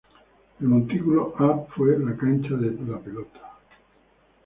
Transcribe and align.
El 0.59 0.65
Montículo 0.67 1.31
A 1.37 1.59
fue 1.75 1.99
la 1.99 2.17
cancha 2.17 2.55
de 2.55 2.71
pelota. 2.71 3.59